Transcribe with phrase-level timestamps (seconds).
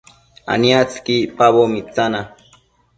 [0.53, 2.21] aniactsëqui icpaboc mitsana